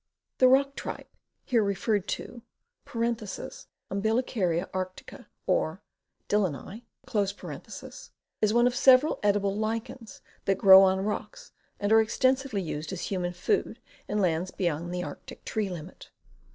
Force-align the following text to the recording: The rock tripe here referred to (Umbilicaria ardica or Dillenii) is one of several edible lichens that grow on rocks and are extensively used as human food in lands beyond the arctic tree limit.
The 0.39 0.47
rock 0.47 0.75
tripe 0.75 1.13
here 1.45 1.63
referred 1.63 2.07
to 2.07 2.41
(Umbilicaria 2.91 3.67
ardica 4.73 5.27
or 5.45 5.83
Dillenii) 6.27 6.85
is 8.41 8.51
one 8.51 8.65
of 8.65 8.75
several 8.75 9.19
edible 9.21 9.55
lichens 9.55 10.21
that 10.45 10.57
grow 10.57 10.81
on 10.81 11.05
rocks 11.05 11.51
and 11.79 11.91
are 11.93 12.01
extensively 12.01 12.63
used 12.63 12.91
as 12.91 13.01
human 13.11 13.33
food 13.33 13.79
in 14.07 14.17
lands 14.17 14.49
beyond 14.49 14.91
the 14.91 15.03
arctic 15.03 15.45
tree 15.45 15.69
limit. 15.69 16.09